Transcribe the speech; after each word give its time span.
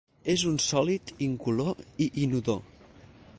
És 0.33 0.45
un 0.51 0.55
sòlid 0.67 1.13
incolor 1.27 1.85
i 2.07 2.09
inodor. 2.25 2.61